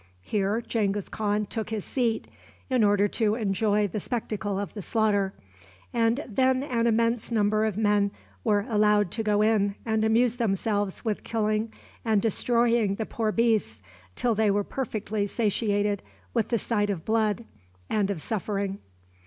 Here 0.23 0.61
Genghis 0.67 1.09
Khan 1.09 1.45
took 1.45 1.69
his 1.69 1.85
seat 1.85 2.27
in 2.71 2.83
order 2.83 3.07
to 3.09 3.35
enjoy 3.35 3.87
the 3.87 3.99
spectacle 3.99 4.57
of 4.57 4.73
the 4.73 4.81
slaughter, 4.81 5.31
and 5.93 6.23
then 6.27 6.63
an 6.63 6.87
immense 6.87 7.29
number 7.29 7.65
of 7.65 7.77
men 7.77 8.09
were 8.43 8.65
allowed 8.67 9.11
to 9.11 9.21
go 9.21 9.43
in 9.43 9.75
and 9.85 10.03
amuse 10.03 10.37
themselves 10.37 11.05
with 11.05 11.23
killing 11.23 11.71
and 12.03 12.19
destroying 12.19 12.95
the 12.95 13.05
poor 13.05 13.31
beasts 13.31 13.83
till 14.15 14.33
they 14.33 14.49
were 14.49 14.63
perfectly 14.63 15.27
satiated 15.27 16.01
with 16.33 16.47
the 16.47 16.57
sight 16.57 16.89
of 16.89 17.05
blood 17.05 17.45
and 17.87 18.09
of 18.09 18.23
suffering. 18.23 18.79